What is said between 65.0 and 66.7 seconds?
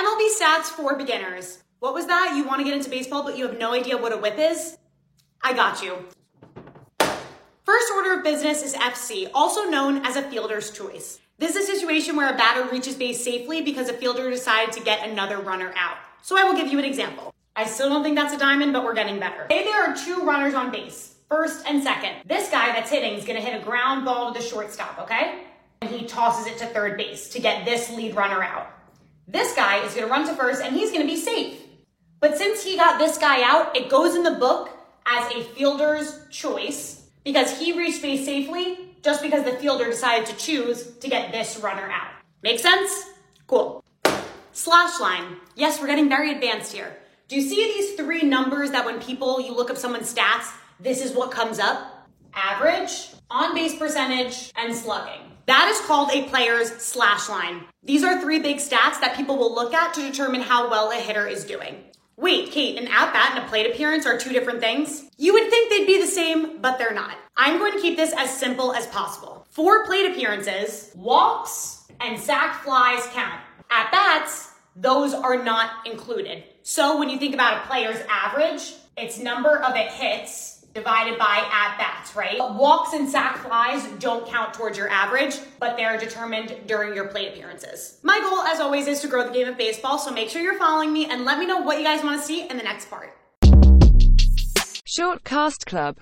You would think they'd be the same,